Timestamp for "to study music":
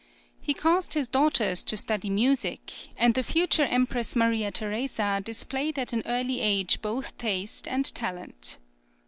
1.63-2.73